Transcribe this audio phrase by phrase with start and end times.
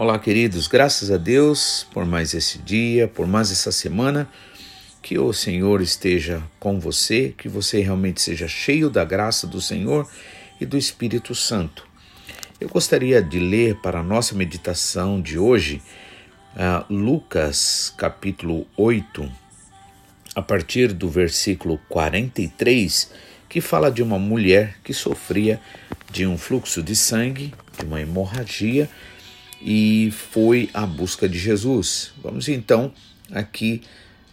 [0.00, 4.28] Olá, queridos, graças a Deus por mais esse dia, por mais essa semana.
[5.02, 10.08] Que o Senhor esteja com você, que você realmente seja cheio da graça do Senhor
[10.60, 11.84] e do Espírito Santo.
[12.60, 15.82] Eu gostaria de ler para a nossa meditação de hoje
[16.54, 19.28] uh, Lucas capítulo 8,
[20.32, 23.10] a partir do versículo 43,
[23.48, 25.60] que fala de uma mulher que sofria
[26.08, 28.88] de um fluxo de sangue, de uma hemorragia
[29.60, 32.12] e foi à busca de Jesus.
[32.22, 32.92] Vamos então
[33.30, 33.82] aqui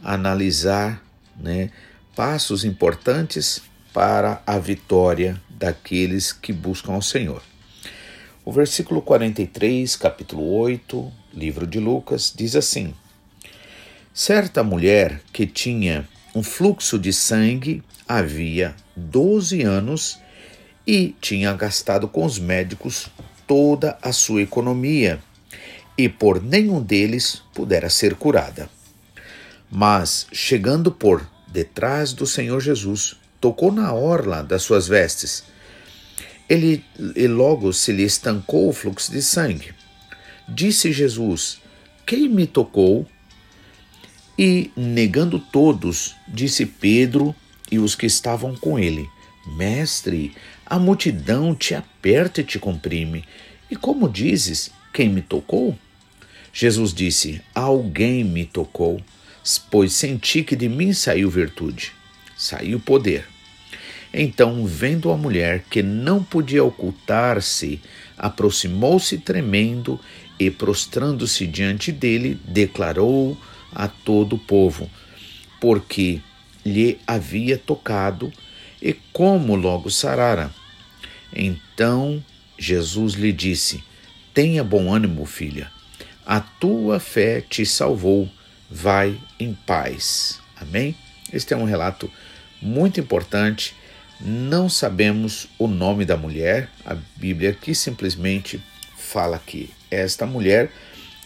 [0.03, 1.03] analisar
[1.35, 1.71] né,
[2.15, 3.61] passos importantes
[3.93, 7.41] para a vitória daqueles que buscam ao Senhor.
[8.43, 12.93] O versículo 43, capítulo 8, livro de Lucas, diz assim:
[14.13, 20.19] Certa mulher que tinha um fluxo de sangue havia 12 anos
[20.85, 23.09] e tinha gastado com os médicos
[23.47, 25.19] toda a sua economia
[25.97, 28.69] e por nenhum deles pudera ser curada.
[29.71, 35.43] Mas, chegando por detrás do Senhor Jesus, tocou na orla das suas vestes.
[36.47, 36.83] Ele,
[37.15, 39.73] e logo se lhe estancou o fluxo de sangue.
[40.47, 41.59] Disse Jesus:
[42.05, 43.07] Quem me tocou?
[44.37, 47.33] E, negando todos, disse Pedro
[47.71, 49.09] e os que estavam com ele:
[49.57, 50.35] Mestre,
[50.65, 53.23] a multidão te aperta e te comprime.
[53.69, 55.77] E como dizes, quem me tocou?
[56.51, 58.99] Jesus disse: Alguém me tocou,
[59.69, 61.91] pois senti que de mim saiu virtude,
[62.35, 63.27] saiu poder.
[64.13, 67.81] Então, vendo a mulher que não podia ocultar-se,
[68.17, 69.99] aproximou-se tremendo
[70.39, 73.37] e, prostrando-se diante dele, declarou
[73.73, 74.89] a todo o povo,
[75.59, 76.21] porque
[76.65, 78.31] lhe havia tocado
[78.81, 80.49] e como logo sarara.
[81.35, 82.23] Então
[82.57, 83.83] Jesus lhe disse:
[84.33, 85.69] Tenha bom ânimo, filha,
[86.25, 88.29] a tua fé te salvou,
[88.71, 90.39] vai em paz.
[90.55, 90.95] Amém?
[91.31, 92.09] Este é um relato
[92.61, 93.75] muito importante.
[94.19, 98.63] Não sabemos o nome da mulher, a Bíblia aqui simplesmente
[98.97, 100.71] fala que esta mulher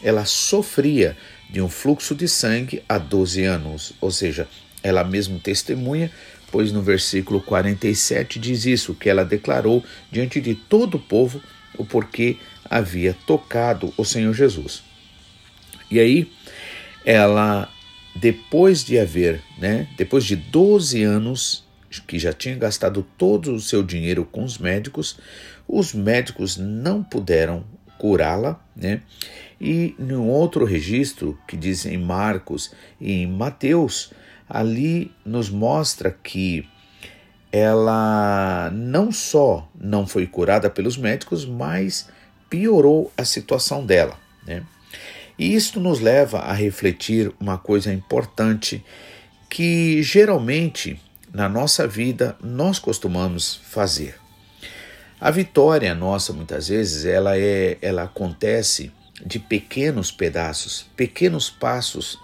[0.01, 1.15] ela sofria
[1.49, 4.47] de um fluxo de sangue há 12 anos, ou seja,
[4.81, 6.11] ela mesmo testemunha
[6.51, 11.41] pois no versículo 47 diz isso, que ela declarou diante de todo o povo
[11.77, 14.83] o porquê havia tocado o Senhor Jesus.
[15.89, 16.31] E aí,
[17.05, 17.69] ela,
[18.15, 21.67] depois de haver, né, depois de 12 anos
[22.07, 25.17] que já tinha gastado todo o seu dinheiro com os médicos,
[25.67, 27.63] os médicos não puderam
[27.97, 29.01] curá-la, né?
[29.59, 32.71] E no outro registro que diz em Marcos
[33.01, 34.11] e em Mateus,
[34.49, 36.67] ali nos mostra que
[37.51, 42.09] ela não só não foi curada pelos médicos, mas
[42.49, 44.17] piorou a situação dela.
[44.45, 44.63] Né?
[45.37, 48.83] E isto nos leva a refletir uma coisa importante
[49.49, 50.99] que geralmente
[51.33, 54.15] na nossa vida nós costumamos fazer.
[55.21, 58.91] A vitória nossa muitas vezes ela é ela acontece
[59.25, 62.17] de pequenos pedaços, pequenos passos,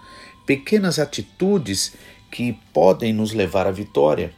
[0.46, 1.94] pequenas atitudes
[2.36, 4.30] que podem nos levar à vitória.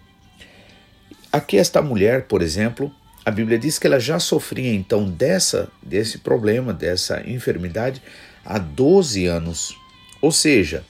[1.33, 2.95] Aqui esta mulher, por exemplo,
[3.25, 8.01] a Bíblia diz que ela já sofria então dessa desse problema, dessa enfermidade
[8.45, 9.77] há 12 anos.
[10.23, 10.85] Ou seja,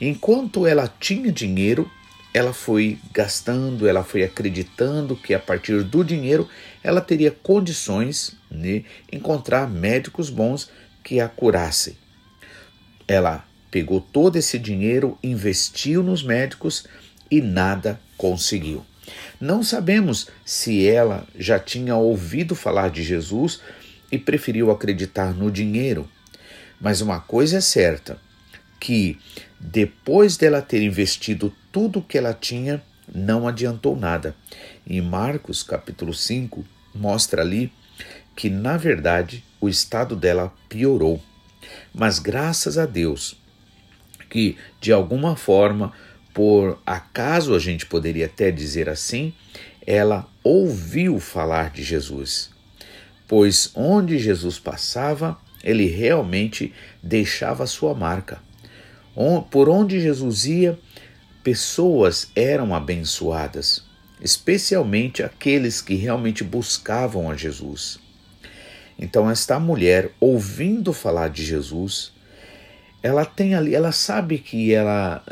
[0.00, 1.90] enquanto ela tinha dinheiro,
[2.32, 6.48] ela foi gastando, ela foi acreditando que a partir do dinheiro
[6.80, 10.70] ela teria condições de encontrar médicos bons
[11.02, 11.98] que a curassem.
[13.08, 16.84] Ela pegou todo esse dinheiro, investiu nos médicos
[17.30, 18.84] e nada conseguiu.
[19.40, 23.60] Não sabemos se ela já tinha ouvido falar de Jesus
[24.12, 26.06] e preferiu acreditar no dinheiro.
[26.78, 28.18] Mas uma coisa é certa,
[28.78, 29.18] que
[29.58, 32.82] depois dela ter investido tudo o que ela tinha,
[33.12, 34.36] não adiantou nada.
[34.86, 36.62] Em Marcos capítulo 5
[36.94, 37.72] mostra ali
[38.36, 41.22] que na verdade o estado dela piorou.
[41.94, 43.40] Mas graças a Deus,
[44.32, 45.92] que, de alguma forma,
[46.32, 49.34] por acaso a gente poderia até dizer assim,
[49.86, 52.50] ela ouviu falar de Jesus.
[53.28, 58.40] Pois onde Jesus passava, ele realmente deixava sua marca.
[59.50, 60.78] Por onde Jesus ia,
[61.44, 63.84] pessoas eram abençoadas,
[64.18, 68.00] especialmente aqueles que realmente buscavam a Jesus.
[68.98, 72.14] Então, esta mulher, ouvindo falar de Jesus,
[73.02, 75.24] ela tem ali, ela sabe que ela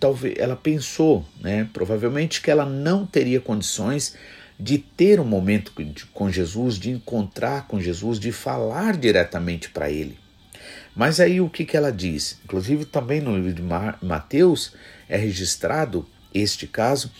[0.00, 4.14] talvez ela pensou, né, provavelmente que ela não teria condições
[4.58, 5.72] de ter um momento
[6.12, 10.18] com Jesus, de encontrar com Jesus, de falar diretamente para ele.
[10.96, 12.40] Mas aí o que, que ela diz?
[12.44, 13.62] Inclusive também no livro de
[14.04, 14.72] Mateus
[15.08, 16.04] é registrado
[16.34, 17.12] este caso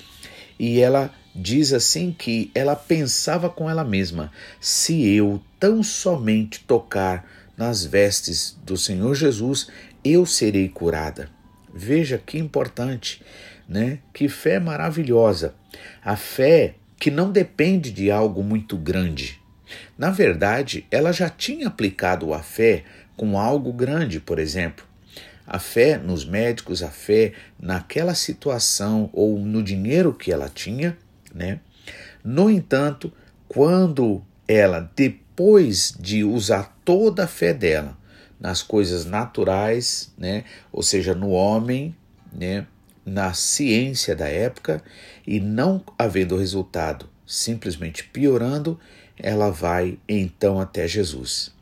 [0.59, 7.25] e ela diz assim que ela pensava com ela mesma: se eu tão somente tocar
[7.57, 9.69] nas vestes do Senhor Jesus,
[10.13, 11.29] eu serei curada.
[11.73, 13.23] Veja que importante,
[13.69, 13.99] né?
[14.13, 15.55] Que fé maravilhosa.
[16.05, 19.41] A fé que não depende de algo muito grande.
[19.97, 22.85] Na verdade, ela já tinha aplicado a fé
[23.17, 24.85] com algo grande, por exemplo.
[25.47, 30.97] A fé nos médicos, a fé naquela situação ou no dinheiro que ela tinha,
[31.35, 31.61] né?
[32.23, 33.13] No entanto,
[33.47, 37.97] quando ela, depois de usar toda a fé dela
[38.41, 40.45] nas coisas naturais, né?
[40.73, 41.95] Ou seja, no homem,
[42.33, 42.67] né?
[43.05, 44.83] Na ciência da época
[45.27, 48.79] e não havendo resultado, simplesmente piorando,
[49.19, 51.53] ela vai então até Jesus.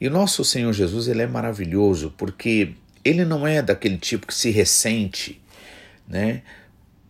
[0.00, 2.74] E o nosso Senhor Jesus, ele é maravilhoso porque
[3.04, 5.40] ele não é daquele tipo que se ressente,
[6.08, 6.42] né?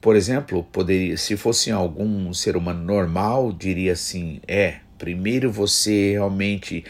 [0.00, 6.84] Por exemplo, poderia, se fosse algum ser humano normal, diria assim: é, primeiro você realmente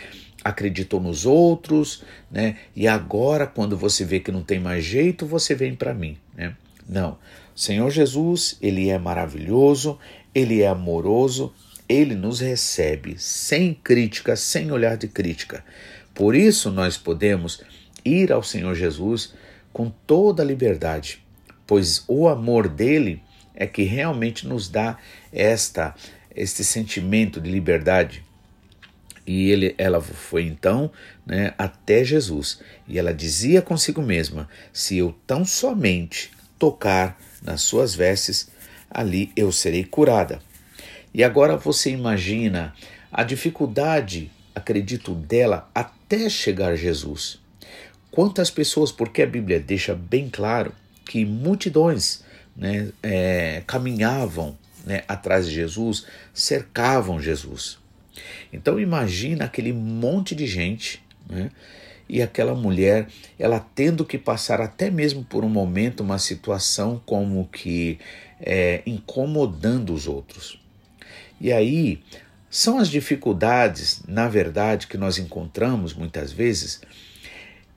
[0.44, 2.56] acreditou nos outros, né?
[2.75, 6.56] E agora, quando você vê que não tem mais jeito, você vem para mim, né?
[6.88, 7.19] Não.
[7.54, 9.98] Senhor Jesus, ele é maravilhoso,
[10.34, 11.52] ele é amoroso,
[11.88, 15.64] ele nos recebe sem crítica, sem olhar de crítica.
[16.14, 17.62] Por isso nós podemos
[18.04, 19.34] ir ao Senhor Jesus
[19.72, 21.22] com toda a liberdade,
[21.66, 23.22] pois o amor dele
[23.54, 24.98] é que realmente nos dá
[25.32, 25.94] esta
[26.34, 28.25] este sentimento de liberdade.
[29.32, 30.90] E ele, ela foi então
[31.24, 37.94] né, até Jesus e ela dizia consigo mesma: Se eu tão somente tocar nas suas
[37.94, 38.50] vestes,
[38.90, 40.40] ali eu serei curada.
[41.14, 42.74] E agora você imagina
[43.12, 47.38] a dificuldade, acredito, dela até chegar a Jesus.
[48.10, 50.74] Quantas pessoas, porque a Bíblia deixa bem claro
[51.04, 52.24] que multidões
[52.56, 56.04] né, é, caminhavam né, atrás de Jesus,
[56.34, 57.79] cercavam Jesus.
[58.52, 61.50] Então imagina aquele monte de gente né,
[62.08, 63.06] e aquela mulher,
[63.38, 67.98] ela tendo que passar até mesmo por um momento, uma situação como que
[68.40, 70.60] é, incomodando os outros.
[71.40, 72.02] E aí
[72.50, 76.80] são as dificuldades, na verdade, que nós encontramos muitas vezes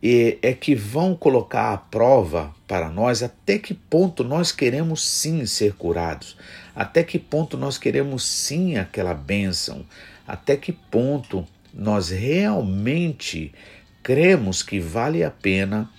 [0.06, 5.46] e é que vão colocar à prova para nós até que ponto nós queremos sim
[5.46, 6.36] ser curados,
[6.76, 9.86] até que ponto nós queremos sim aquela bênção,
[10.28, 13.54] até que ponto nós realmente
[14.02, 15.90] cremos que vale a pena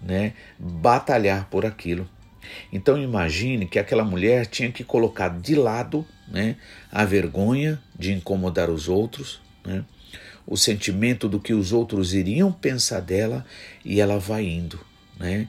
[0.00, 2.08] né, batalhar por aquilo.
[2.72, 6.56] Então imagine que aquela mulher tinha que colocar de lado né,
[6.92, 9.84] a vergonha de incomodar os outros, né,
[10.46, 13.44] o sentimento do que os outros iriam pensar dela
[13.84, 14.78] e ela vai indo,
[15.18, 15.48] né?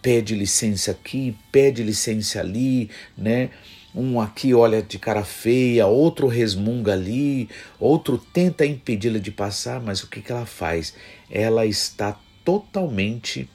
[0.00, 3.50] Pede licença aqui, pede licença ali, né?
[3.94, 10.02] Um aqui olha de cara feia, outro resmunga ali, outro tenta impedi-la de passar, mas
[10.02, 10.94] o que, que ela faz?
[11.28, 13.50] Ela está totalmente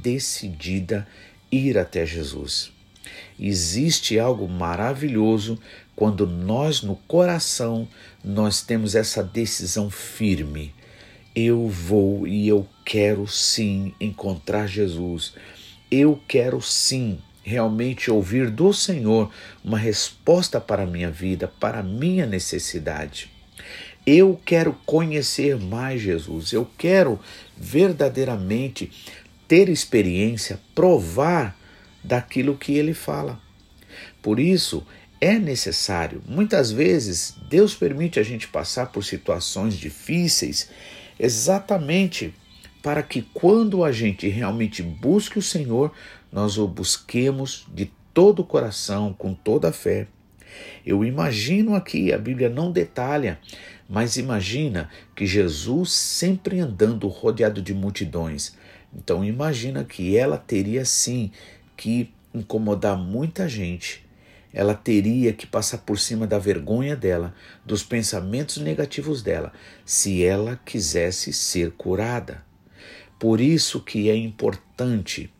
[0.00, 1.06] decidida
[1.52, 2.70] a ir até Jesus.
[3.38, 5.58] Existe algo maravilhoso
[5.96, 7.88] quando nós no coração
[8.22, 10.72] nós temos essa decisão firme.
[11.34, 15.34] Eu vou e eu quero sim encontrar Jesus.
[15.90, 19.30] Eu quero sim realmente ouvir do Senhor
[19.64, 23.30] uma resposta para a minha vida, para a minha necessidade.
[24.06, 26.52] Eu quero conhecer mais Jesus.
[26.52, 27.20] Eu quero
[27.56, 28.90] verdadeiramente
[29.46, 31.56] ter experiência, provar
[32.02, 33.38] daquilo que ele fala.
[34.22, 34.86] Por isso,
[35.20, 36.22] é necessário.
[36.26, 40.70] Muitas vezes, Deus permite a gente passar por situações difíceis
[41.18, 42.34] exatamente
[42.82, 45.92] para que quando a gente realmente busque o Senhor,
[46.32, 50.06] nós o busquemos de todo o coração, com toda a fé.
[50.84, 53.38] Eu imagino aqui, a Bíblia não detalha,
[53.88, 58.56] mas imagina que Jesus sempre andando rodeado de multidões.
[58.94, 61.30] Então imagina que ela teria sim
[61.76, 64.08] que incomodar muita gente
[64.52, 67.34] ela teria que passar por cima da vergonha dela,
[67.64, 69.52] dos pensamentos negativos dela,
[69.84, 72.44] se ela quisesse ser curada.
[73.18, 75.32] Por isso que é importante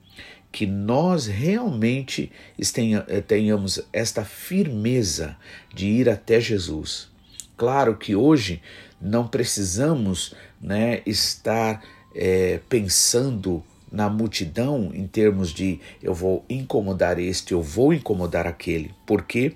[0.52, 5.36] que nós realmente eh, tenhamos esta firmeza
[5.72, 7.08] de ir até Jesus.
[7.56, 8.60] Claro que hoje
[9.00, 11.82] não precisamos né, estar
[12.14, 18.94] é, pensando na multidão em termos de eu vou incomodar este, eu vou incomodar aquele.
[19.06, 19.54] Por quê?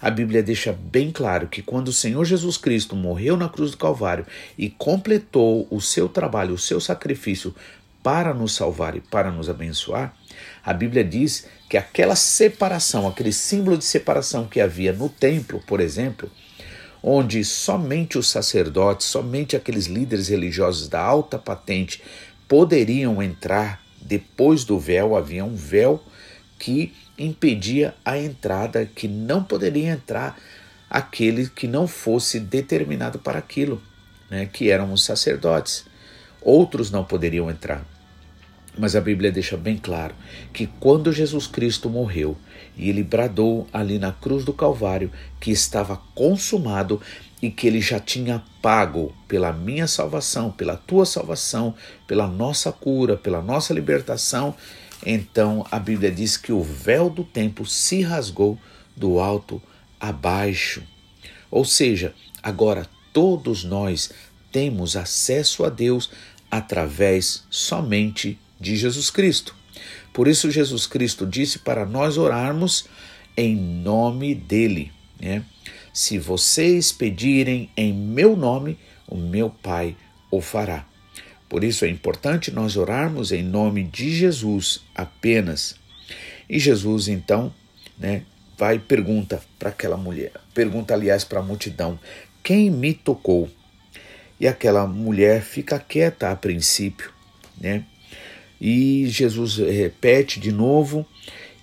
[0.00, 3.76] A Bíblia deixa bem claro que quando o Senhor Jesus Cristo morreu na cruz do
[3.76, 4.26] Calvário
[4.58, 7.54] e completou o seu trabalho, o seu sacrifício
[8.02, 10.14] para nos salvar e para nos abençoar,
[10.64, 15.80] a Bíblia diz que aquela separação, aquele símbolo de separação que havia no templo, por
[15.80, 16.30] exemplo,
[17.02, 22.02] onde somente os sacerdotes, somente aqueles líderes religiosos da alta patente
[22.46, 26.02] poderiam entrar depois do véu, havia um véu
[26.58, 30.38] que impedia a entrada, que não poderia entrar
[30.88, 33.80] aquele que não fosse determinado para aquilo,
[34.28, 35.84] né, que eram os sacerdotes.
[36.42, 37.84] Outros não poderiam entrar.
[38.78, 40.14] Mas a Bíblia deixa bem claro
[40.52, 42.36] que quando Jesus Cristo morreu
[42.76, 45.10] e ele bradou ali na cruz do Calvário
[45.40, 47.00] que estava consumado
[47.42, 51.74] e que ele já tinha pago pela minha salvação, pela tua salvação,
[52.06, 54.54] pela nossa cura, pela nossa libertação,
[55.04, 58.58] então a Bíblia diz que o véu do templo se rasgou
[58.94, 59.60] do alto
[59.98, 60.82] a baixo.
[61.50, 64.10] Ou seja, agora todos nós
[64.52, 66.10] temos acesso a Deus
[66.50, 69.54] através somente de Jesus Cristo.
[70.12, 72.86] Por isso, Jesus Cristo disse para nós orarmos
[73.36, 74.92] em nome dele.
[75.18, 75.42] Né?
[75.92, 79.96] Se vocês pedirem em meu nome, o meu Pai
[80.30, 80.86] o fará.
[81.48, 85.74] Por isso é importante nós orarmos em nome de Jesus apenas.
[86.48, 87.52] E Jesus, então,
[87.98, 88.22] né,
[88.56, 91.98] vai e pergunta para aquela mulher, pergunta, aliás, para a multidão:
[92.42, 93.48] quem me tocou?
[94.38, 97.12] E aquela mulher fica quieta a princípio,
[97.60, 97.84] né?
[98.60, 101.06] E Jesus repete de novo,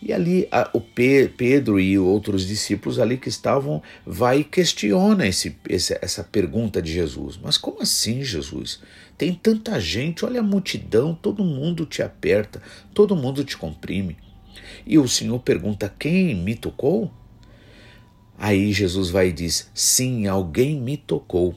[0.01, 5.27] e ali a, o Pe, Pedro e outros discípulos ali que estavam vai e questiona
[5.27, 7.39] esse, esse, essa pergunta de Jesus.
[7.41, 8.79] Mas como assim, Jesus?
[9.17, 12.61] Tem tanta gente, olha a multidão, todo mundo te aperta,
[12.93, 14.17] todo mundo te comprime.
[14.85, 17.11] E o Senhor pergunta: quem me tocou?
[18.37, 21.55] Aí Jesus vai e diz: Sim, alguém me tocou,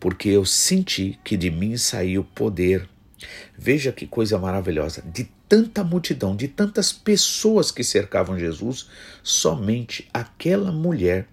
[0.00, 2.88] porque eu senti que de mim saiu poder.
[3.56, 5.02] Veja que coisa maravilhosa.
[5.02, 8.88] De tanta multidão, de tantas pessoas que cercavam Jesus,
[9.22, 11.26] somente aquela mulher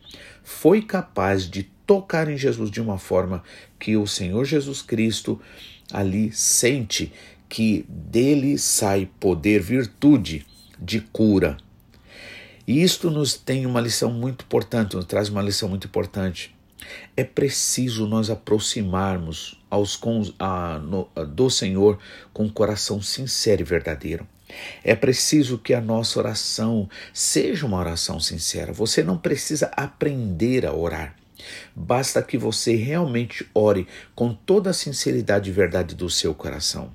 [0.44, 3.44] foi capaz de tocar em Jesus de uma forma
[3.80, 5.40] que o Senhor Jesus Cristo
[5.92, 7.12] ali sente
[7.48, 10.46] que dele sai poder, virtude
[10.80, 11.58] de cura.
[12.68, 16.56] E isto nos tem uma lição muito importante, nos traz uma lição muito importante.
[17.16, 20.00] É preciso nós aproximarmos aos,
[20.38, 22.00] a, no, a, do Senhor
[22.34, 24.28] com um coração sincero e verdadeiro.
[24.84, 28.74] É preciso que a nossa oração seja uma oração sincera.
[28.74, 31.16] Você não precisa aprender a orar.
[31.76, 36.92] Basta que você realmente ore com toda a sinceridade e verdade do seu coração.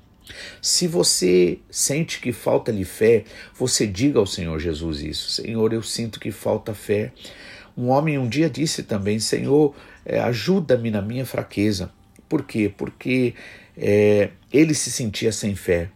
[0.61, 3.25] Se você sente que falta-lhe fé,
[3.55, 7.13] você diga ao Senhor Jesus isso: Senhor, eu sinto que falta fé.
[7.77, 11.91] Um homem um dia disse também: Senhor, é, ajuda-me na minha fraqueza.
[12.29, 12.73] Por quê?
[12.75, 13.35] Porque
[13.77, 15.91] é, ele se sentia sem fé.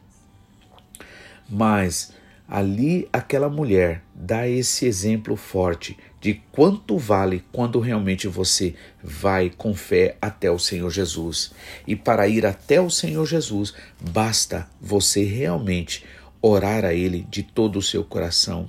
[1.49, 2.13] Mas
[2.47, 9.75] ali aquela mulher dá esse exemplo forte de quanto vale quando realmente você vai com
[9.75, 11.53] fé até o Senhor Jesus.
[11.87, 16.05] E para ir até o Senhor Jesus, basta você realmente
[16.43, 18.69] orar a Ele de todo o seu coração.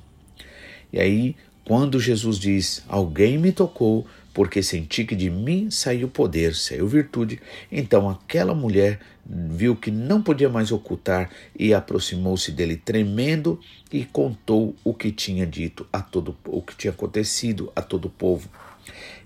[0.91, 1.35] E aí
[1.69, 7.39] quando Jesus diz: Alguém me tocou, porque senti que de mim saiu poder, saiu virtude,
[7.71, 13.59] então aquela mulher viu que não podia mais ocultar e aproximou-se dele tremendo
[13.93, 18.09] e contou o que tinha dito a todo o que tinha acontecido a todo o
[18.09, 18.49] povo.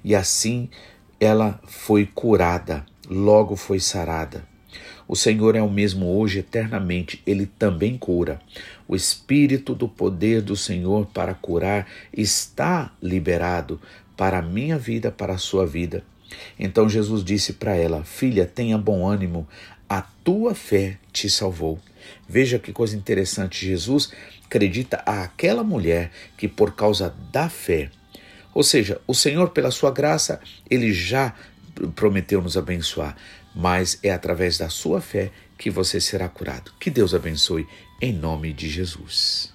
[0.04, 0.70] E assim
[1.22, 4.44] ela foi curada, logo foi sarada.
[5.08, 8.42] O Senhor é o mesmo hoje eternamente, ele também cura.
[8.88, 13.80] O espírito do poder do Senhor para curar está liberado
[14.16, 16.04] para a minha vida, para a sua vida.
[16.60, 19.48] Então Jesus disse para ela: Filha, tenha bom ânimo,
[19.90, 21.80] a tua fé te salvou.
[22.28, 24.12] Veja que coisa interessante, Jesus
[24.46, 27.90] acredita àquela mulher que por causa da fé,
[28.54, 31.34] ou seja, o Senhor pela sua graça, ele já
[31.96, 33.16] prometeu nos abençoar,
[33.56, 36.72] mas é através da sua fé que você será curado.
[36.80, 37.68] Que Deus abençoe
[38.04, 39.50] em nome de Jesus.